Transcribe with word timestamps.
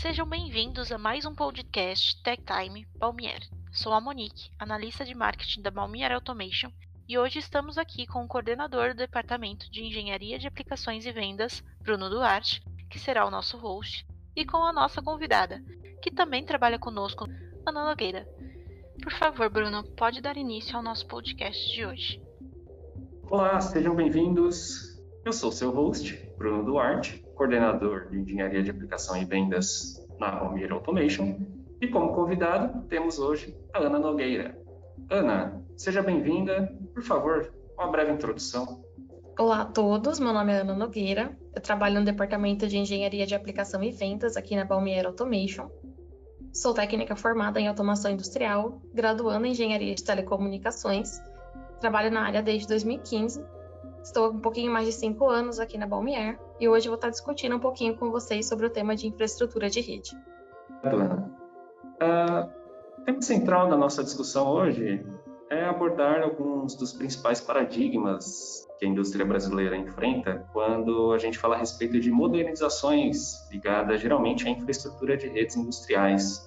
Sejam 0.00 0.26
bem-vindos 0.26 0.90
a 0.90 0.96
mais 0.96 1.26
um 1.26 1.34
podcast 1.34 2.22
Tech 2.22 2.42
Time 2.42 2.88
Balmier. 2.96 3.40
Sou 3.70 3.92
a 3.92 4.00
Monique, 4.00 4.50
analista 4.58 5.04
de 5.04 5.14
marketing 5.14 5.60
da 5.60 5.70
Balmier 5.70 6.10
Automation, 6.10 6.70
e 7.06 7.18
hoje 7.18 7.38
estamos 7.38 7.76
aqui 7.76 8.06
com 8.06 8.24
o 8.24 8.26
coordenador 8.26 8.94
do 8.94 8.96
Departamento 8.96 9.70
de 9.70 9.84
Engenharia 9.84 10.38
de 10.38 10.46
Aplicações 10.46 11.04
e 11.04 11.12
Vendas, 11.12 11.62
Bruno 11.82 12.08
Duarte, 12.08 12.62
que 12.88 12.98
será 12.98 13.26
o 13.26 13.30
nosso 13.30 13.58
host, 13.58 14.06
e 14.34 14.46
com 14.46 14.64
a 14.64 14.72
nossa 14.72 15.02
convidada, 15.02 15.62
que 16.00 16.10
também 16.10 16.46
trabalha 16.46 16.78
conosco, 16.78 17.26
Ana 17.66 17.84
Nogueira. 17.84 18.26
Por 19.02 19.12
favor, 19.12 19.50
Bruno, 19.50 19.84
pode 19.84 20.22
dar 20.22 20.38
início 20.38 20.78
ao 20.78 20.82
nosso 20.82 21.06
podcast 21.06 21.74
de 21.74 21.84
hoje. 21.84 22.22
Olá, 23.24 23.60
sejam 23.60 23.94
bem-vindos. 23.94 24.98
Eu 25.26 25.32
sou 25.34 25.52
seu 25.52 25.70
host, 25.70 26.16
Bruno 26.38 26.64
Duarte, 26.64 27.22
coordenador 27.40 28.10
de 28.10 28.20
Engenharia 28.20 28.62
de 28.62 28.70
Aplicação 28.70 29.16
e 29.16 29.24
Vendas 29.24 30.06
na 30.18 30.30
Palmeiras 30.36 30.72
Automation. 30.72 31.38
E 31.80 31.88
como 31.88 32.12
convidado, 32.12 32.82
temos 32.82 33.18
hoje 33.18 33.56
a 33.72 33.78
Ana 33.78 33.98
Nogueira. 33.98 34.58
Ana, 35.08 35.58
seja 35.74 36.02
bem-vinda. 36.02 36.70
Por 36.92 37.02
favor, 37.02 37.50
uma 37.78 37.90
breve 37.90 38.12
introdução. 38.12 38.84
Olá 39.38 39.62
a 39.62 39.64
todos, 39.64 40.20
meu 40.20 40.34
nome 40.34 40.52
é 40.52 40.60
Ana 40.60 40.74
Nogueira. 40.74 41.34
Eu 41.56 41.62
trabalho 41.62 42.00
no 42.00 42.04
Departamento 42.04 42.68
de 42.68 42.76
Engenharia 42.76 43.26
de 43.26 43.34
Aplicação 43.34 43.82
e 43.82 43.90
Vendas 43.90 44.36
aqui 44.36 44.54
na 44.54 44.66
Palmeiras 44.66 45.06
Automation. 45.06 45.70
Sou 46.52 46.74
técnica 46.74 47.16
formada 47.16 47.58
em 47.58 47.68
automação 47.68 48.10
industrial, 48.10 48.82
graduando 48.92 49.46
em 49.46 49.52
engenharia 49.52 49.94
de 49.94 50.04
telecomunicações. 50.04 51.18
Trabalho 51.80 52.10
na 52.10 52.20
área 52.20 52.42
desde 52.42 52.68
2015 52.68 53.42
Estou 54.02 54.30
um 54.30 54.40
pouquinho 54.40 54.72
mais 54.72 54.86
de 54.86 54.92
cinco 54.92 55.28
anos 55.28 55.60
aqui 55.60 55.76
na 55.76 55.86
Balmier 55.86 56.38
e 56.60 56.68
hoje 56.68 56.88
vou 56.88 56.96
estar 56.96 57.08
discutindo 57.08 57.56
um 57.56 57.58
pouquinho 57.58 57.96
com 57.96 58.10
vocês 58.10 58.46
sobre 58.46 58.66
o 58.66 58.70
tema 58.70 58.94
de 58.94 59.06
infraestrutura 59.06 59.70
de 59.70 59.80
rede. 59.80 60.10
Ana, 60.84 61.30
uh, 62.02 63.00
o 63.00 63.04
tema 63.04 63.22
central 63.22 63.70
da 63.70 63.76
nossa 63.76 64.04
discussão 64.04 64.46
hoje 64.48 65.04
é 65.48 65.64
abordar 65.64 66.22
alguns 66.22 66.74
dos 66.74 66.92
principais 66.92 67.40
paradigmas 67.40 68.68
que 68.78 68.84
a 68.84 68.88
indústria 68.88 69.24
brasileira 69.24 69.74
enfrenta 69.74 70.46
quando 70.52 71.12
a 71.12 71.18
gente 71.18 71.38
fala 71.38 71.56
a 71.56 71.58
respeito 71.58 71.98
de 71.98 72.10
modernizações 72.10 73.50
ligadas 73.50 74.00
geralmente 74.00 74.46
à 74.46 74.50
infraestrutura 74.50 75.16
de 75.16 75.28
redes 75.28 75.56
industriais. 75.56 76.46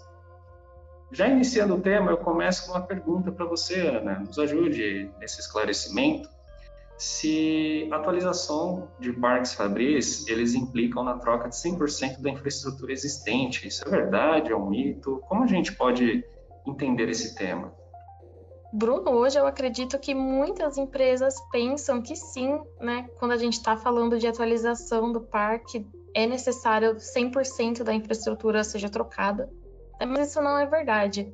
Já 1.11 1.27
iniciando 1.27 1.75
o 1.75 1.81
tema, 1.81 2.11
eu 2.11 2.17
começo 2.17 2.65
com 2.65 2.73
uma 2.73 2.81
pergunta 2.81 3.31
para 3.31 3.45
você, 3.45 3.81
Ana. 3.81 4.19
Nos 4.19 4.39
ajude 4.39 5.11
nesse 5.19 5.41
esclarecimento 5.41 6.29
se 6.97 7.89
atualização 7.91 8.89
de 8.99 9.11
parques 9.13 9.53
fabris, 9.53 10.27
eles 10.27 10.53
implicam 10.53 11.03
na 11.03 11.17
troca 11.17 11.49
de 11.49 11.55
100% 11.55 12.21
da 12.21 12.29
infraestrutura 12.29 12.91
existente. 12.91 13.67
Isso 13.67 13.87
é 13.87 13.89
verdade? 13.89 14.51
É 14.51 14.55
um 14.55 14.69
mito? 14.69 15.21
Como 15.27 15.43
a 15.43 15.47
gente 15.47 15.75
pode 15.75 16.23
entender 16.65 17.09
esse 17.09 17.35
tema? 17.35 17.73
Bruno, 18.71 19.11
hoje 19.11 19.37
eu 19.37 19.45
acredito 19.45 19.99
que 19.99 20.15
muitas 20.15 20.77
empresas 20.77 21.35
pensam 21.51 22.01
que 22.01 22.15
sim, 22.15 22.59
né? 22.79 23.07
Quando 23.19 23.31
a 23.31 23.37
gente 23.37 23.53
está 23.53 23.77
falando 23.77 24.17
de 24.17 24.25
atualização 24.25 25.11
do 25.11 25.21
parque, 25.21 25.85
é 26.15 26.25
necessário 26.25 26.95
100% 26.95 27.83
da 27.83 27.93
infraestrutura 27.93 28.63
seja 28.63 28.89
trocada. 28.89 29.47
Mas 29.99 30.29
isso 30.29 30.41
não 30.41 30.57
é 30.57 30.65
verdade. 30.65 31.31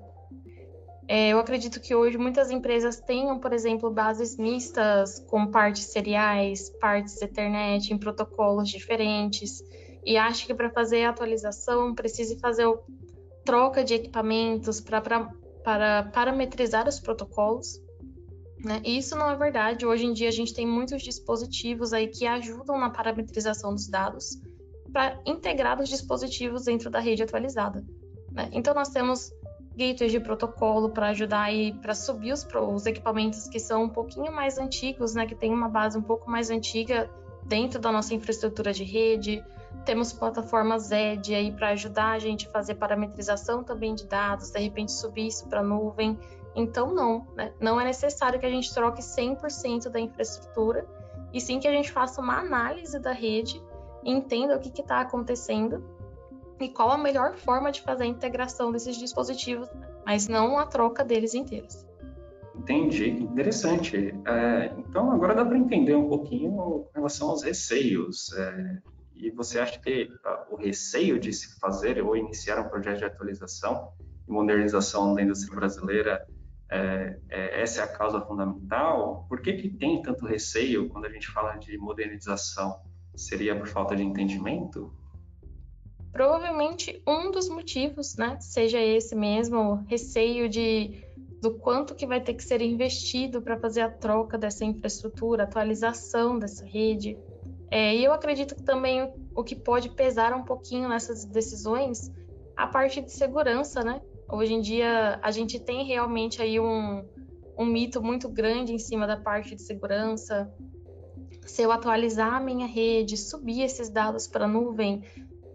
É, 1.12 1.30
eu 1.30 1.40
acredito 1.40 1.82
que 1.82 1.96
hoje 1.96 2.20
muitas 2.20 2.52
empresas 2.52 3.00
tenham, 3.00 3.40
por 3.40 3.52
exemplo, 3.52 3.90
bases 3.90 4.38
mistas 4.38 5.20
com 5.22 5.48
partes 5.48 5.86
seriais, 5.86 6.70
partes 6.80 7.20
Ethernet 7.20 7.92
em 7.92 7.98
protocolos 7.98 8.70
diferentes, 8.70 9.64
e 10.06 10.18
acho 10.18 10.46
que 10.46 10.54
para 10.54 10.70
fazer 10.70 11.06
a 11.06 11.10
atualização 11.10 11.96
precise 11.96 12.38
fazer 12.40 12.68
o, 12.68 12.84
troca 13.44 13.84
de 13.84 13.96
equipamentos 13.96 14.80
para 14.80 16.04
parametrizar 16.14 16.88
os 16.88 17.00
protocolos. 17.00 17.82
Né? 18.64 18.80
E 18.86 19.00
isso 19.00 19.16
não 19.16 19.32
é 19.32 19.36
verdade. 19.36 19.88
Hoje 19.88 20.06
em 20.06 20.14
dia 20.14 20.28
a 20.28 20.32
gente 20.32 20.54
tem 20.54 20.68
muitos 20.68 21.02
dispositivos 21.02 21.92
aí 21.92 22.08
que 22.08 22.28
ajudam 22.28 22.78
na 22.78 22.92
parametrização 22.92 23.74
dos 23.74 23.88
dados 23.88 24.40
para 24.94 25.20
integrar 25.26 25.82
os 25.82 25.90
dispositivos 25.90 26.66
dentro 26.66 26.92
da 26.92 27.00
rede 27.00 27.24
atualizada. 27.24 27.84
Né? 28.32 28.48
Então 28.52 28.76
nós 28.76 28.90
temos 28.90 29.32
gateways 29.80 30.12
de 30.12 30.20
protocolo 30.20 30.90
para 30.90 31.08
ajudar 31.08 31.44
aí 31.44 31.72
para 31.74 31.96
subir 31.96 32.34
os, 32.34 32.46
os 32.46 32.86
equipamentos 32.86 33.48
que 33.48 33.60
são 33.60 33.84
um 33.84 33.90
pouquinho 33.90 34.32
mais 34.32 34.58
antigos, 34.58 35.16
né, 35.16 35.26
que 35.26 35.34
tem 35.34 35.54
uma 35.54 35.70
base 35.70 35.98
um 35.98 36.02
pouco 36.02 36.30
mais 36.30 36.50
antiga 36.50 37.10
dentro 37.46 37.80
da 37.80 37.92
nossa 37.92 38.14
infraestrutura 38.14 38.74
de 38.74 38.84
rede. 38.84 39.44
Temos 39.86 40.12
plataformas 40.12 40.88
ZED 40.88 41.34
aí 41.34 41.52
para 41.52 41.70
ajudar 41.70 42.12
a 42.12 42.20
gente 42.20 42.48
a 42.48 42.52
fazer 42.52 42.76
parametrização 42.76 43.64
também 43.64 43.96
de 43.96 44.06
dados, 44.06 44.52
de 44.52 44.60
repente 44.60 44.92
subir 44.92 45.28
isso 45.28 45.48
para 45.48 45.64
nuvem. 45.64 46.20
Então, 46.54 46.94
não, 46.94 47.26
né? 47.36 47.54
não 47.60 47.80
é 47.80 47.86
necessário 47.86 48.40
que 48.40 48.46
a 48.46 48.50
gente 48.50 48.74
troque 48.74 49.02
100% 49.02 49.88
da 49.88 50.00
infraestrutura, 50.00 50.86
e 51.32 51.40
sim 51.40 51.60
que 51.60 51.68
a 51.68 51.72
gente 51.72 51.92
faça 51.92 52.20
uma 52.20 52.38
análise 52.38 53.00
da 53.00 53.14
rede 53.14 53.62
e 54.04 54.12
entenda 54.12 54.58
o 54.58 54.60
que 54.60 54.82
está 54.82 55.00
acontecendo 55.00 55.84
e 56.60 56.70
qual 56.70 56.92
a 56.92 56.98
melhor 56.98 57.36
forma 57.36 57.72
de 57.72 57.82
fazer 57.82 58.04
a 58.04 58.08
integração 58.08 58.72
desses 58.72 58.98
dispositivos, 58.98 59.70
mas 60.06 60.28
não 60.28 60.58
a 60.58 60.66
troca 60.66 61.04
deles 61.04 61.34
inteiros. 61.34 61.86
Entendi, 62.56 63.10
interessante. 63.10 64.14
É, 64.26 64.74
então 64.78 65.12
agora 65.12 65.34
dá 65.34 65.46
para 65.46 65.58
entender 65.58 65.96
um 65.96 66.10
pouquinho 66.10 66.52
com 66.52 66.90
relação 66.94 67.30
aos 67.30 67.44
receios. 67.44 68.34
É, 68.34 68.78
e 69.16 69.32
você 69.32 69.60
acha 69.60 69.80
que 69.80 70.10
o 70.50 70.56
receio 70.56 71.20
de 71.20 71.32
se 71.32 71.60
fazer 71.60 72.02
ou 72.02 72.16
iniciar 72.16 72.60
um 72.60 72.70
projeto 72.70 73.00
de 73.00 73.06
atualização 73.06 73.92
e 74.28 74.32
modernização 74.32 75.14
da 75.14 75.22
indústria 75.22 75.56
brasileira 75.56 76.26
é, 76.72 77.18
é, 77.30 77.62
essa 77.62 77.82
é 77.82 77.84
a 77.84 77.88
causa 77.88 78.22
fundamental? 78.22 79.26
Por 79.28 79.42
que, 79.42 79.54
que 79.54 79.70
tem 79.70 80.02
tanto 80.02 80.26
receio 80.26 80.88
quando 80.90 81.06
a 81.06 81.10
gente 81.10 81.28
fala 81.28 81.56
de 81.56 81.78
modernização? 81.78 82.80
Seria 83.16 83.58
por 83.58 83.68
falta 83.68 83.96
de 83.96 84.04
entendimento? 84.04 84.94
Provavelmente 86.12 87.02
um 87.08 87.32
dos 87.32 87.50
motivos, 87.50 88.16
né, 88.18 88.38
seja 88.40 88.82
esse 88.82 89.16
mesmo, 89.16 89.84
receio 89.88 90.50
de 90.50 91.06
do 91.42 91.58
quanto 91.58 91.96
que 91.96 92.06
vai 92.06 92.20
ter 92.20 92.34
que 92.34 92.44
ser 92.44 92.62
investido 92.62 93.42
para 93.42 93.58
fazer 93.58 93.82
a 93.82 93.90
troca 93.90 94.38
dessa 94.38 94.66
infraestrutura, 94.66 95.44
atualização 95.44 96.38
dessa 96.38 96.66
rede. 96.66 97.18
É, 97.72 97.96
e 97.96 98.04
eu 98.04 98.12
acredito 98.12 98.56
que 98.56 98.64
também 98.64 99.10
o 99.34 99.44
que 99.44 99.56
pode 99.56 99.90
pesar 99.90 100.34
um 100.34 100.44
pouquinho 100.44 100.90
nessas 100.90 101.24
decisões, 101.24 102.12
a 102.58 102.68
parte 102.68 103.00
de 103.02 103.12
segurança, 103.12 103.84
né? 103.84 104.02
Hoje 104.28 104.54
em 104.54 104.62
dia 104.62 105.20
a 105.22 105.32
gente 105.32 105.60
tem 105.60 105.86
realmente 105.86 106.42
aí 106.42 106.60
um, 106.60 107.08
um 107.58 107.66
mito 107.66 108.02
muito 108.02 108.28
grande 108.28 108.74
em 108.74 108.80
cima 108.80 109.08
da 109.08 109.16
parte 109.16 109.56
de 109.56 109.62
segurança. 109.62 110.52
Se 111.46 111.62
eu 111.62 111.72
atualizar 111.72 112.34
a 112.34 112.40
minha 112.40 112.68
rede, 112.68 113.16
subir 113.16 113.62
esses 113.62 113.90
dados 113.90 114.28
para 114.28 114.46
a 114.46 114.48
nuvem, 114.48 115.04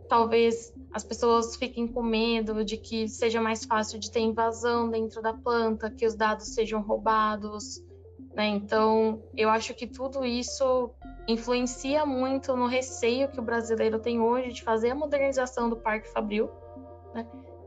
talvez 0.09 0.73
as 0.93 1.03
pessoas 1.03 1.57
fiquem 1.57 1.87
com 1.89 2.03
medo 2.03 2.65
de 2.65 2.77
que 2.77 3.09
seja 3.09 3.41
mais 3.41 3.65
fácil 3.65 3.99
de 3.99 4.11
ter 4.11 4.21
invasão 4.21 4.89
dentro 4.89 5.21
da 5.21 5.33
planta, 5.33 5.91
que 5.91 6.07
os 6.07 6.15
dados 6.15 6.55
sejam 6.55 6.81
roubados, 6.81 7.83
né? 8.35 8.47
Então, 8.49 9.23
eu 9.37 9.49
acho 9.49 9.75
que 9.75 9.87
tudo 9.87 10.25
isso 10.25 10.91
influencia 11.27 12.05
muito 12.05 12.57
no 12.57 12.67
receio 12.67 13.29
que 13.29 13.41
o 13.41 13.43
brasileiro 13.43 13.99
tem 13.99 14.21
hoje 14.21 14.53
de 14.53 14.63
fazer 14.63 14.91
a 14.91 14.95
modernização 14.95 15.71
do 15.71 15.77
Parque 15.77 16.09
Fabril, 16.09 16.51
né? 17.15 17.27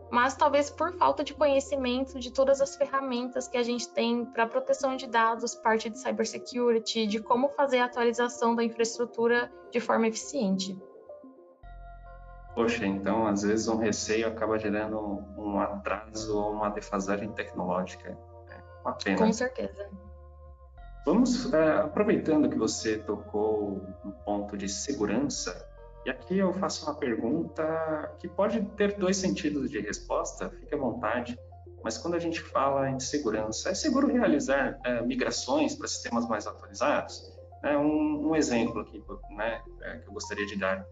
Mas 0.10 0.36
talvez 0.36 0.70
por 0.70 0.94
falta 0.94 1.22
de 1.22 1.34
conhecimento 1.34 2.18
de 2.18 2.32
todas 2.32 2.62
as 2.62 2.78
ferramentas 2.78 3.48
que 3.48 3.58
a 3.58 3.64
gente 3.64 3.90
tem 3.90 4.24
para 4.24 4.48
proteção 4.48 4.96
de 4.96 5.06
dados, 5.06 5.54
parte 5.54 5.90
de 5.90 6.00
cybersecurity, 6.00 7.06
de 7.08 7.20
como 7.20 7.50
fazer 7.50 7.80
a 7.80 7.86
atualização 7.86 8.56
da 8.56 8.64
infraestrutura 8.64 9.52
de 9.70 9.82
forma 9.82 10.08
eficiente. 10.08 10.78
Poxa, 12.58 12.88
então 12.88 13.28
às 13.28 13.44
vezes 13.44 13.68
um 13.68 13.78
receio 13.78 14.28
acaba 14.28 14.58
gerando 14.58 15.00
um 15.38 15.60
atraso 15.60 16.36
ou 16.36 16.54
uma 16.54 16.70
defasagem 16.70 17.32
tecnológica. 17.34 18.18
É 18.50 18.82
uma 18.82 18.94
pena. 18.94 19.18
Com 19.20 19.32
certeza. 19.32 19.88
Vamos, 21.06 21.54
é, 21.54 21.74
aproveitando 21.78 22.50
que 22.50 22.58
você 22.58 22.98
tocou 22.98 23.80
no 24.04 24.12
ponto 24.26 24.58
de 24.58 24.68
segurança, 24.68 25.70
e 26.04 26.10
aqui 26.10 26.40
eu 26.40 26.52
faço 26.52 26.88
uma 26.88 26.96
pergunta 26.96 28.16
que 28.18 28.28
pode 28.28 28.60
ter 28.76 28.98
dois 28.98 29.18
sentidos 29.18 29.70
de 29.70 29.80
resposta, 29.80 30.50
fique 30.50 30.74
à 30.74 30.80
vontade. 30.80 31.40
Mas 31.84 31.96
quando 32.00 32.16
a 32.16 32.20
gente 32.20 32.42
fala 32.42 32.90
em 32.90 33.00
segurança, 33.00 33.70
é 33.70 33.76
seguro 33.76 34.08
realizar 34.08 34.80
é, 34.84 35.00
migrações 35.04 35.76
para 35.76 35.88
sistemas 35.88 36.28
mais 36.28 36.48
atualizados? 36.48 37.38
É 37.64 37.78
um, 37.78 38.30
um 38.30 38.36
exemplo 38.36 38.82
aqui 38.82 39.04
né, 39.36 39.62
é, 39.84 39.98
que 40.00 40.08
eu 40.10 40.14
gostaria 40.14 40.48
de 40.48 40.58
dar 40.58 40.84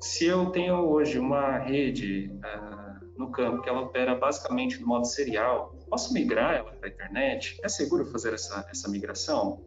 se 0.00 0.26
eu 0.26 0.50
tenho 0.50 0.76
hoje 0.76 1.18
uma 1.18 1.58
rede 1.58 2.30
uh, 2.36 3.18
no 3.18 3.30
campo 3.30 3.62
que 3.62 3.68
ela 3.68 3.80
opera 3.80 4.14
basicamente 4.14 4.80
no 4.80 4.86
modo 4.86 5.06
serial, 5.06 5.74
posso 5.88 6.12
migrar 6.12 6.54
ela 6.54 6.72
para 6.72 6.88
a 6.88 6.92
internet? 6.92 7.58
É 7.62 7.68
seguro 7.68 8.06
fazer 8.06 8.34
essa, 8.34 8.66
essa 8.70 8.88
migração? 8.88 9.60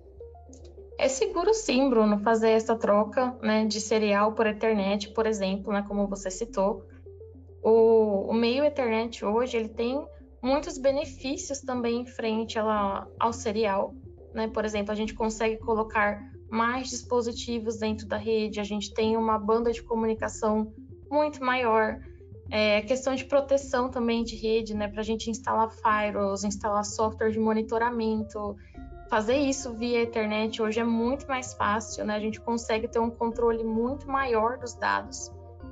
É 0.98 1.08
seguro 1.08 1.54
sim, 1.54 1.90
Bruno, 1.90 2.20
fazer 2.20 2.52
essa 2.52 2.76
troca 2.76 3.36
né, 3.42 3.66
de 3.66 3.82
serial 3.82 4.34
por 4.34 4.46
Ethernet, 4.46 5.10
por 5.14 5.26
exemplo, 5.26 5.74
né, 5.74 5.84
como 5.88 6.08
você 6.08 6.30
citou. 6.30 6.86
o, 7.64 8.30
o 8.30 8.34
meio 8.34 8.64
Ethernet 8.64 9.26
hoje 9.26 9.58
ele 9.58 9.70
tem 9.70 10.06
muitos 10.42 10.78
benefícios 10.78 11.60
também 11.62 12.02
em 12.02 12.06
frente 12.06 12.58
ela, 12.58 13.08
ao 13.20 13.34
serial. 13.34 13.94
Né? 14.34 14.48
Por 14.48 14.66
exemplo, 14.66 14.92
a 14.92 14.96
gente 14.96 15.14
consegue 15.14 15.58
colocar 15.58 16.22
mais 16.52 16.90
dispositivos 16.90 17.78
dentro 17.78 18.06
da 18.06 18.18
rede, 18.18 18.60
a 18.60 18.64
gente 18.64 18.94
tem 18.94 19.16
uma 19.16 19.40
banda 19.40 19.72
de 19.72 19.82
comunicação 19.82 20.74
muito 21.10 21.44
maior. 21.44 22.00
É, 22.50 22.82
questão 22.82 23.16
de 23.16 23.24
proteção 23.24 23.90
também 23.90 24.26
de 24.26 24.36
rede, 24.36 24.76
né? 24.76 24.90
Para 24.90 25.00
a 25.00 25.04
gente 25.04 25.30
instalar 25.30 25.72
firewalls, 25.72 26.44
instalar 26.44 26.84
software 26.84 27.32
de 27.32 27.40
monitoramento, 27.40 28.58
fazer 29.10 29.38
isso 29.38 29.74
via 29.74 30.04
internet 30.04 30.62
hoje 30.62 30.82
é 30.82 30.84
muito 30.84 31.26
mais 31.26 31.54
fácil, 31.54 32.04
né? 32.04 32.16
A 32.16 32.20
gente 32.20 32.42
consegue 32.42 32.90
ter 32.90 33.00
um 33.00 33.10
controle 33.10 33.64
muito 33.64 34.10
maior 34.10 34.58
dos 34.58 34.74
dados. 34.74 35.32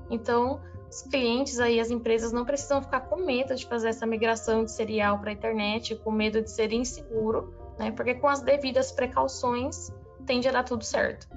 Então, 0.10 0.62
os 0.90 1.02
clientes 1.02 1.60
aí, 1.60 1.78
as 1.80 1.92
empresas 1.92 2.32
não 2.32 2.46
precisam 2.46 2.82
ficar 2.82 3.02
com 3.02 3.18
medo 3.18 3.54
de 3.54 3.68
fazer 3.68 3.90
essa 3.90 4.06
migração 4.06 4.64
de 4.64 4.72
serial 4.72 5.20
para 5.20 5.30
a 5.30 5.34
internet, 5.34 5.96
com 5.98 6.12
medo 6.12 6.42
de 6.42 6.50
ser 6.50 6.72
inseguro, 6.72 7.54
né? 7.78 7.92
Porque 7.92 8.14
com 8.14 8.30
as 8.30 8.42
devidas 8.42 8.94
precauções 8.94 9.92
tende 10.30 10.48
a 10.48 10.52
dar 10.52 10.64
tudo 10.64 10.86
certo. 10.86 11.28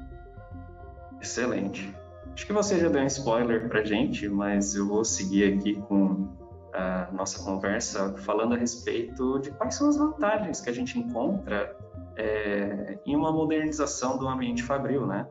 Excelente. 1.19 1.97
Acho 2.35 2.47
que 2.47 2.53
você 2.53 2.79
já 2.79 2.91
deu 2.91 3.01
um 3.01 3.07
spoiler 3.07 3.67
para 3.67 3.83
gente, 3.83 4.29
mas 4.29 4.75
eu 4.75 4.87
vou 4.87 5.03
seguir 5.03 5.55
aqui 5.55 5.81
com 5.89 6.29
a 6.75 7.11
nossa 7.11 7.43
conversa 7.43 8.15
falando 8.19 8.55
a 8.55 8.59
respeito 8.59 9.39
de 9.39 9.51
quais 9.53 9.77
são 9.77 9.89
as 9.89 9.97
vantagens 9.97 10.61
que 10.61 10.69
a 10.69 10.75
gente 10.75 10.99
encontra 10.99 11.75
é, 12.17 12.99
em 13.07 13.17
uma 13.17 13.33
modernização 13.33 14.19
do 14.19 14.29
ambiente 14.29 14.63
fabril, 14.63 15.07
né? 15.07 15.27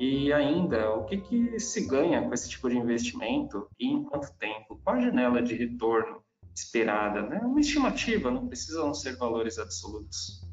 E 0.00 0.32
ainda, 0.32 0.94
o 0.94 1.04
que, 1.04 1.18
que 1.18 1.60
se 1.60 1.86
ganha 1.86 2.22
com 2.22 2.32
esse 2.32 2.48
tipo 2.48 2.70
de 2.70 2.78
investimento 2.78 3.68
e 3.78 3.88
em 3.88 4.04
quanto 4.04 4.32
tempo? 4.38 4.80
Qual 4.82 4.96
a 4.96 5.00
janela 5.00 5.42
de 5.42 5.54
retorno 5.54 6.22
esperada? 6.54 7.20
Né? 7.22 7.40
Uma 7.44 7.60
estimativa, 7.60 8.30
não 8.30 8.48
precisam 8.48 8.94
ser 8.94 9.16
valores 9.16 9.58
absolutos. 9.58 10.50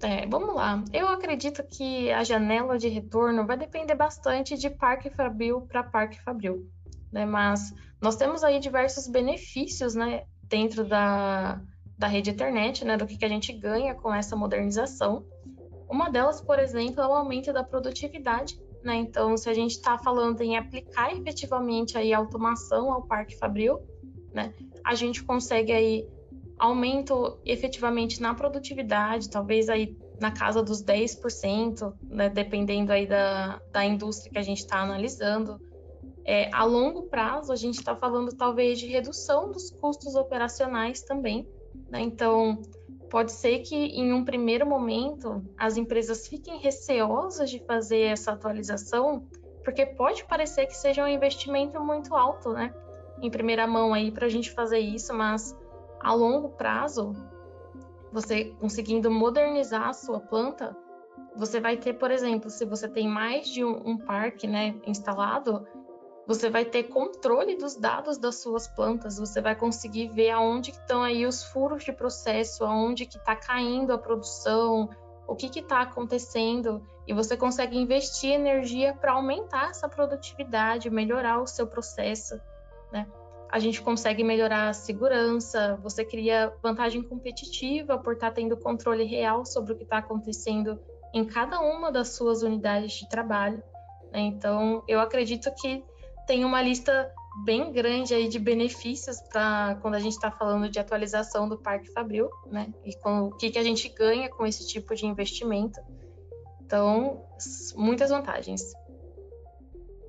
É, 0.00 0.26
vamos 0.26 0.54
lá. 0.54 0.82
Eu 0.92 1.08
acredito 1.08 1.62
que 1.64 2.10
a 2.12 2.22
janela 2.22 2.78
de 2.78 2.88
retorno 2.88 3.44
vai 3.44 3.56
depender 3.56 3.94
bastante 3.94 4.56
de 4.56 4.70
parque 4.70 5.10
fabril 5.10 5.62
para 5.62 5.82
parque 5.82 6.20
fabril, 6.22 6.68
né? 7.12 7.26
Mas 7.26 7.74
nós 8.00 8.14
temos 8.14 8.44
aí 8.44 8.60
diversos 8.60 9.08
benefícios, 9.08 9.96
né, 9.96 10.24
dentro 10.44 10.84
da, 10.84 11.60
da 11.96 12.06
rede 12.06 12.30
internet, 12.30 12.84
né, 12.84 12.96
do 12.96 13.06
que, 13.06 13.16
que 13.16 13.24
a 13.24 13.28
gente 13.28 13.52
ganha 13.52 13.92
com 13.94 14.14
essa 14.14 14.36
modernização. 14.36 15.26
Uma 15.90 16.10
delas, 16.10 16.40
por 16.40 16.60
exemplo, 16.60 17.02
é 17.02 17.06
o 17.06 17.12
aumento 17.14 17.52
da 17.52 17.64
produtividade, 17.64 18.60
né? 18.84 18.94
Então, 18.96 19.36
se 19.36 19.50
a 19.50 19.54
gente 19.54 19.72
está 19.72 19.98
falando 19.98 20.40
em 20.42 20.56
aplicar 20.56 21.12
efetivamente 21.12 21.98
aí 21.98 22.12
automação 22.12 22.92
ao 22.92 23.02
parque 23.02 23.36
fabril, 23.36 23.80
né, 24.32 24.54
a 24.84 24.94
gente 24.94 25.24
consegue 25.24 25.72
aí 25.72 26.06
aumento 26.58 27.38
efetivamente 27.44 28.20
na 28.20 28.34
produtividade, 28.34 29.30
talvez 29.30 29.68
aí 29.68 29.96
na 30.20 30.32
casa 30.32 30.62
dos 30.62 30.82
10%, 30.82 31.94
né, 32.02 32.28
dependendo 32.28 32.92
aí 32.92 33.06
da, 33.06 33.60
da 33.70 33.84
indústria 33.84 34.32
que 34.32 34.38
a 34.38 34.42
gente 34.42 34.58
está 34.58 34.80
analisando. 34.80 35.60
É, 36.24 36.50
a 36.52 36.64
longo 36.64 37.04
prazo, 37.04 37.52
a 37.52 37.56
gente 37.56 37.76
está 37.76 37.94
falando 37.96 38.34
talvez 38.36 38.78
de 38.78 38.86
redução 38.86 39.50
dos 39.50 39.70
custos 39.70 40.14
operacionais 40.14 41.00
também. 41.02 41.48
Né? 41.88 42.00
Então, 42.00 42.60
pode 43.08 43.32
ser 43.32 43.60
que 43.60 43.74
em 43.74 44.12
um 44.12 44.24
primeiro 44.24 44.66
momento 44.66 45.42
as 45.56 45.76
empresas 45.76 46.26
fiquem 46.26 46.58
receosas 46.58 47.48
de 47.48 47.60
fazer 47.60 48.02
essa 48.02 48.32
atualização, 48.32 49.26
porque 49.64 49.86
pode 49.86 50.24
parecer 50.24 50.66
que 50.66 50.76
seja 50.76 51.04
um 51.04 51.08
investimento 51.08 51.80
muito 51.80 52.14
alto, 52.14 52.52
né? 52.52 52.74
Em 53.20 53.30
primeira 53.30 53.66
mão 53.66 53.92
aí 53.92 54.10
para 54.10 54.26
a 54.26 54.28
gente 54.28 54.50
fazer 54.50 54.78
isso, 54.78 55.12
mas 55.14 55.56
a 56.00 56.12
longo 56.14 56.50
prazo, 56.50 57.14
você 58.12 58.56
conseguindo 58.60 59.10
modernizar 59.10 59.88
a 59.88 59.92
sua 59.92 60.20
planta, 60.20 60.76
você 61.36 61.60
vai 61.60 61.76
ter, 61.76 61.94
por 61.94 62.10
exemplo, 62.10 62.50
se 62.50 62.64
você 62.64 62.88
tem 62.88 63.08
mais 63.08 63.48
de 63.48 63.64
um, 63.64 63.90
um 63.90 63.98
parque 63.98 64.46
né, 64.46 64.74
instalado, 64.86 65.66
você 66.26 66.50
vai 66.50 66.64
ter 66.64 66.84
controle 66.84 67.56
dos 67.56 67.74
dados 67.74 68.18
das 68.18 68.36
suas 68.42 68.68
plantas, 68.68 69.18
você 69.18 69.40
vai 69.40 69.54
conseguir 69.54 70.08
ver 70.08 70.30
aonde 70.30 70.72
estão 70.72 71.02
aí 71.02 71.24
os 71.24 71.42
furos 71.44 71.84
de 71.84 71.92
processo, 71.92 72.64
aonde 72.64 73.06
que 73.06 73.16
está 73.16 73.34
caindo 73.34 73.92
a 73.92 73.98
produção, 73.98 74.90
o 75.26 75.34
que 75.34 75.46
está 75.58 75.80
acontecendo, 75.80 76.82
e 77.06 77.14
você 77.14 77.36
consegue 77.36 77.78
investir 77.78 78.32
energia 78.32 78.94
para 78.94 79.12
aumentar 79.12 79.70
essa 79.70 79.88
produtividade, 79.88 80.90
melhorar 80.90 81.40
o 81.40 81.46
seu 81.46 81.66
processo, 81.66 82.38
né? 82.92 83.06
A 83.50 83.58
gente 83.58 83.80
consegue 83.80 84.22
melhorar 84.22 84.68
a 84.68 84.72
segurança, 84.72 85.78
você 85.82 86.04
cria 86.04 86.52
vantagem 86.62 87.02
competitiva 87.02 87.98
por 87.98 88.14
estar 88.14 88.28
tá 88.28 88.34
tendo 88.34 88.56
controle 88.56 89.04
real 89.04 89.44
sobre 89.44 89.72
o 89.72 89.76
que 89.76 89.84
está 89.84 89.98
acontecendo 89.98 90.78
em 91.14 91.24
cada 91.24 91.60
uma 91.60 91.90
das 91.90 92.08
suas 92.08 92.42
unidades 92.42 92.92
de 92.92 93.08
trabalho. 93.08 93.62
Né? 94.12 94.20
Então, 94.20 94.82
eu 94.86 95.00
acredito 95.00 95.50
que 95.54 95.82
tem 96.26 96.44
uma 96.44 96.60
lista 96.60 97.10
bem 97.44 97.72
grande 97.72 98.14
aí 98.14 98.28
de 98.28 98.38
benefícios 98.38 99.20
para 99.32 99.78
quando 99.80 99.94
a 99.94 100.00
gente 100.00 100.14
está 100.14 100.30
falando 100.30 100.68
de 100.68 100.78
atualização 100.78 101.48
do 101.48 101.56
Parque 101.56 101.90
Fabril, 101.92 102.28
né? 102.46 102.72
E 102.84 102.94
com 102.96 103.26
o 103.26 103.36
que, 103.36 103.50
que 103.50 103.58
a 103.58 103.62
gente 103.62 103.88
ganha 103.90 104.28
com 104.28 104.44
esse 104.46 104.66
tipo 104.66 104.94
de 104.94 105.06
investimento. 105.06 105.80
Então, 106.60 107.24
muitas 107.76 108.10
vantagens. 108.10 108.74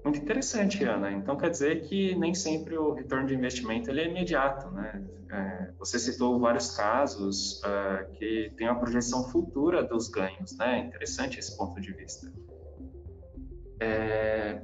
Muito 0.03 0.19
interessante, 0.19 0.83
Ana. 0.83 1.11
Então 1.11 1.35
quer 1.35 1.49
dizer 1.49 1.81
que 1.81 2.15
nem 2.15 2.33
sempre 2.33 2.77
o 2.77 2.93
retorno 2.93 3.27
de 3.27 3.35
investimento 3.35 3.89
ele 3.89 4.01
é 4.01 4.07
imediato, 4.07 4.71
né? 4.71 5.03
É, 5.31 5.71
você 5.77 5.99
citou 5.99 6.39
vários 6.39 6.75
casos 6.75 7.61
uh, 7.61 8.11
que 8.13 8.51
tem 8.57 8.67
uma 8.67 8.79
projeção 8.79 9.29
futura 9.29 9.83
dos 9.83 10.09
ganhos, 10.09 10.57
né? 10.57 10.79
Interessante 10.79 11.37
esse 11.37 11.55
ponto 11.57 11.79
de 11.79 11.91
vista. 11.93 12.31
É, 13.79 14.61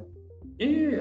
e 0.60 0.98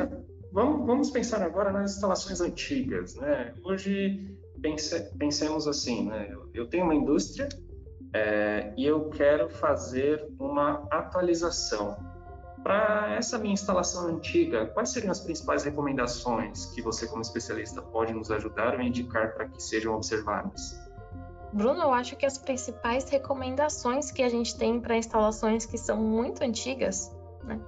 vamos, 0.52 0.86
vamos 0.86 1.10
pensar 1.10 1.42
agora 1.42 1.72
nas 1.72 1.94
instalações 1.94 2.40
antigas, 2.40 3.14
né? 3.14 3.54
Hoje 3.64 4.36
pense, 4.60 5.16
pensemos 5.16 5.66
assim, 5.66 6.08
né? 6.08 6.36
Eu 6.52 6.66
tenho 6.66 6.84
uma 6.84 6.94
indústria 6.94 7.48
é, 8.12 8.72
e 8.76 8.84
eu 8.84 9.08
quero 9.10 9.48
fazer 9.48 10.26
uma 10.38 10.86
atualização 10.90 11.96
para 12.64 13.14
essa 13.14 13.38
minha 13.38 13.52
instalação 13.52 14.08
antiga, 14.08 14.66
quais 14.68 14.88
seriam 14.88 15.10
as 15.12 15.20
principais 15.20 15.64
recomendações 15.64 16.64
que 16.74 16.80
você, 16.80 17.06
como 17.06 17.20
especialista, 17.20 17.82
pode 17.82 18.14
nos 18.14 18.30
ajudar 18.30 18.74
ou 18.74 18.80
indicar 18.80 19.34
para 19.34 19.46
que 19.46 19.62
sejam 19.62 19.94
observadas? 19.94 20.80
Bruno, 21.52 21.82
eu 21.82 21.92
acho 21.92 22.16
que 22.16 22.24
as 22.24 22.38
principais 22.38 23.08
recomendações 23.10 24.10
que 24.10 24.22
a 24.22 24.30
gente 24.30 24.56
tem 24.56 24.80
para 24.80 24.96
instalações 24.96 25.66
que 25.66 25.76
são 25.76 25.98
muito 25.98 26.42
antigas 26.42 27.14
né, 27.44 27.60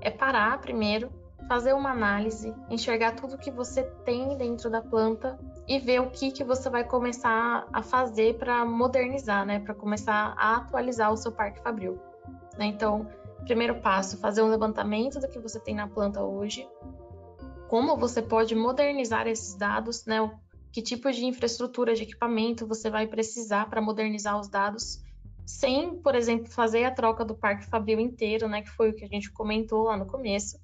é 0.00 0.10
parar 0.10 0.60
primeiro, 0.60 1.10
fazer 1.48 1.72
uma 1.72 1.92
análise, 1.92 2.52
enxergar 2.68 3.12
tudo 3.12 3.38
que 3.38 3.52
você 3.52 3.84
tem 4.04 4.36
dentro 4.36 4.68
da 4.68 4.82
planta 4.82 5.38
e 5.68 5.78
ver 5.78 6.00
o 6.00 6.10
que, 6.10 6.32
que 6.32 6.42
você 6.42 6.68
vai 6.68 6.82
começar 6.82 7.68
a 7.72 7.82
fazer 7.82 8.36
para 8.36 8.64
modernizar, 8.64 9.46
né, 9.46 9.60
para 9.60 9.74
começar 9.74 10.34
a 10.36 10.56
atualizar 10.56 11.12
o 11.12 11.16
seu 11.16 11.30
parque 11.30 11.62
fabril. 11.62 12.00
Né? 12.58 12.66
Então, 12.66 13.06
Primeiro 13.44 13.80
passo, 13.80 14.16
fazer 14.18 14.42
um 14.42 14.48
levantamento 14.48 15.20
do 15.20 15.28
que 15.28 15.38
você 15.38 15.60
tem 15.60 15.74
na 15.74 15.86
planta 15.86 16.22
hoje, 16.22 16.66
como 17.68 17.96
você 17.96 18.22
pode 18.22 18.54
modernizar 18.54 19.26
esses 19.26 19.54
dados, 19.54 20.04
né? 20.06 20.18
Que 20.72 20.82
tipo 20.82 21.10
de 21.10 21.24
infraestrutura 21.24 21.94
de 21.94 22.02
equipamento 22.02 22.66
você 22.66 22.90
vai 22.90 23.06
precisar 23.06 23.68
para 23.68 23.80
modernizar 23.80 24.38
os 24.40 24.48
dados, 24.48 25.02
sem, 25.46 25.96
por 25.96 26.14
exemplo, 26.14 26.50
fazer 26.50 26.84
a 26.84 26.90
troca 26.90 27.24
do 27.24 27.34
parque 27.34 27.66
fabril 27.66 28.00
inteiro, 28.00 28.48
né? 28.48 28.62
Que 28.62 28.70
foi 28.70 28.90
o 28.90 28.94
que 28.94 29.04
a 29.04 29.08
gente 29.08 29.30
comentou 29.30 29.84
lá 29.84 29.96
no 29.96 30.06
começo. 30.06 30.58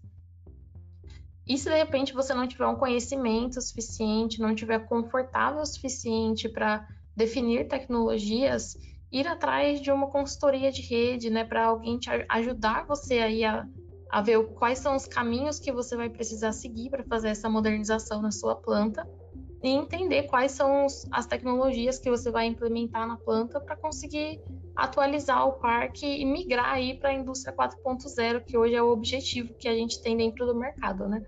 E 1.47 1.59
se 1.59 1.69
de 1.69 1.77
repente 1.77 2.15
você 2.15 2.33
não 2.33 2.47
tiver 2.47 2.67
um 2.67 2.77
conhecimento 2.77 3.61
suficiente, 3.61 4.41
não 4.41 4.55
tiver 4.55 4.87
confortável 4.87 5.61
o 5.61 5.67
suficiente 5.67 6.49
para 6.49 6.87
definir 7.17 7.67
tecnologias, 7.67 8.77
ir 9.13 9.27
atrás 9.27 9.81
de 9.81 9.91
uma 9.91 10.09
consultoria 10.09 10.71
de 10.71 10.83
rede, 10.83 11.31
né, 11.31 11.45
para 11.45 11.67
alguém 11.67 11.99
te 11.99 12.09
ajudar 12.29 12.87
você 12.87 13.19
aí 13.19 13.45
a, 13.45 13.67
a 14.11 14.23
ver 14.23 14.45
quais 14.55 14.79
são 14.79 14.95
os 14.95 15.07
caminhos 15.07 15.59
que 15.59 15.73
você 15.73 15.97
vai 15.97 16.09
precisar 16.09 16.53
seguir 16.53 16.91
para 16.91 17.05
fazer 17.05 17.29
essa 17.29 17.49
modernização 17.49 18.23
na 18.23 18.31
sua 18.31 18.55
planta 18.55 19.07
e 19.63 19.69
entender 19.69 20.25
quais 20.25 20.53
são 20.53 20.87
os, 20.87 21.07
as 21.11 21.27
tecnologias 21.27 21.99
que 21.99 22.11
você 22.11 22.31
vai 22.31 22.47
implementar 22.47 23.07
na 23.07 23.17
planta 23.17 23.61
para 23.61 23.77
conseguir 23.77 24.41
atualizar 24.75 25.47
o 25.47 25.53
parque 25.53 26.07
e 26.07 26.25
migrar 26.25 26.73
aí 26.73 26.99
para 26.99 27.11
a 27.11 27.13
indústria 27.13 27.55
4.0, 27.55 28.45
que 28.45 28.57
hoje 28.57 28.75
é 28.75 28.83
o 28.83 28.91
objetivo 28.91 29.53
que 29.55 29.69
a 29.69 29.75
gente 29.75 30.01
tem 30.03 30.17
dentro 30.17 30.47
do 30.47 30.55
mercado, 30.55 31.07
né? 31.07 31.23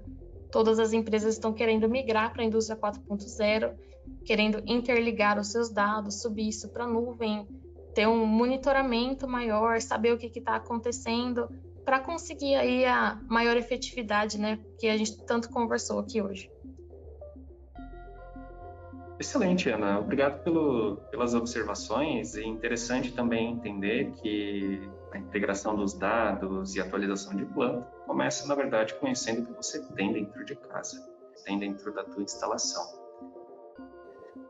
Todas 0.51 0.79
as 0.79 0.93
empresas 0.93 1.35
estão 1.35 1.53
querendo 1.53 1.89
migrar 1.89 2.33
para 2.33 2.43
a 2.43 2.45
indústria 2.47 2.79
4.0, 2.79 3.75
querendo 4.25 4.62
interligar 4.67 5.39
os 5.39 5.49
seus 5.49 5.71
dados, 5.71 6.23
subir 6.23 6.49
isso 6.49 6.69
para 6.71 6.85
a 6.85 6.89
nuvem, 6.89 7.47
ter 7.94 8.06
um 8.06 8.26
monitoramento 8.26 9.28
maior, 9.28 9.80
saber 9.80 10.12
o 10.12 10.18
que 10.18 10.26
está 10.26 10.56
acontecendo 10.56 11.49
para 11.84 11.99
conseguir 11.99 12.54
aí 12.54 12.84
a 12.84 13.20
maior 13.28 13.56
efetividade, 13.56 14.38
né, 14.38 14.58
que 14.78 14.88
a 14.88 14.96
gente 14.96 15.25
tanto 15.25 15.50
conversou 15.50 15.99
aqui 15.99 16.22
hoje. 16.22 16.50
Excelente, 19.18 19.68
Ana. 19.68 20.00
Obrigado 20.00 20.42
pelo, 20.42 20.96
pelas 21.11 21.34
observações. 21.34 22.37
É 22.37 22.42
interessante 22.42 23.12
também 23.12 23.52
entender 23.52 24.11
que 24.20 24.80
a 25.12 25.18
integração 25.18 25.76
dos 25.76 25.94
dados 25.94 26.75
e 26.75 26.80
atualização 26.80 27.37
de 27.37 27.44
planta 27.44 27.87
começa, 28.06 28.49
na 28.49 28.54
verdade, 28.54 28.94
conhecendo 28.94 29.42
o 29.42 29.46
que 29.46 29.52
você 29.52 29.80
tem 29.94 30.12
dentro 30.12 30.44
de 30.44 30.56
casa, 30.56 31.00
tem 31.44 31.58
dentro 31.58 31.92
da 31.94 32.02
tua 32.02 32.22
instalação. 32.22 32.82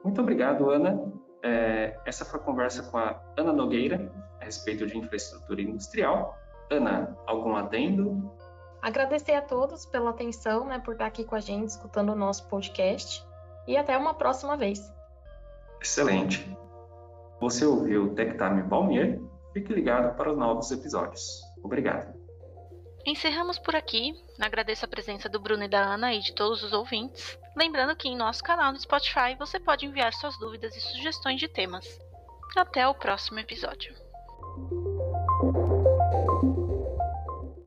Muito 0.03 0.21
obrigado, 0.21 0.71
Ana. 0.71 1.13
É, 1.43 1.99
essa 2.05 2.25
foi 2.25 2.39
a 2.39 2.43
conversa 2.43 2.83
com 2.85 2.99
a 2.99 3.21
Ana 3.37 3.53
Nogueira 3.53 4.11
a 4.41 4.45
respeito 4.45 4.87
de 4.87 4.97
infraestrutura 4.97 5.61
industrial. 5.61 6.39
Ana, 6.71 7.17
algum 7.27 7.57
adendo? 7.57 8.33
Agradecer 8.81 9.35
a 9.35 9.43
todos 9.43 9.87
pela 9.87 10.11
atenção, 10.11 10.65
né, 10.65 10.79
por 10.79 10.93
estar 10.93 11.07
aqui 11.07 11.25
com 11.25 11.35
a 11.35 11.41
gente, 11.41 11.69
escutando 11.69 12.11
o 12.11 12.17
nosso 12.17 12.49
podcast. 12.49 13.25
E 13.67 13.77
até 13.77 13.97
uma 13.97 14.15
próxima 14.15 14.57
vez. 14.57 14.93
Excelente. 15.81 16.57
Você 17.41 17.65
ouviu 17.65 18.05
o 18.05 18.15
Tech 18.15 18.37
Time 18.37 18.63
Palmier? 18.69 19.21
Fique 19.53 19.73
ligado 19.73 20.17
para 20.17 20.33
os 20.33 20.39
novos 20.39 20.71
episódios. 20.71 21.43
Obrigado. 21.63 22.22
Encerramos 23.05 23.59
por 23.59 23.75
aqui. 23.75 24.15
Agradeço 24.41 24.85
a 24.85 24.89
presença 24.89 25.29
do 25.29 25.41
Bruno 25.41 25.65
e 25.65 25.69
da 25.69 25.81
Ana 25.81 26.15
e 26.15 26.21
de 26.21 26.33
todos 26.33 26.63
os 26.63 26.73
ouvintes. 26.73 27.39
Lembrando 27.57 27.97
que 27.97 28.09
em 28.09 28.17
nosso 28.17 28.43
canal 28.43 28.73
no 28.73 28.81
Spotify 28.81 29.35
você 29.39 29.59
pode 29.59 29.87
enviar 29.87 30.13
suas 30.15 30.39
dúvidas 30.39 30.77
e 30.77 30.81
sugestões 30.81 31.41
de 31.41 31.49
temas. 31.49 31.87
Até 32.57 32.87
o 32.87 32.95
próximo 32.95 33.41
episódio. 33.41 34.02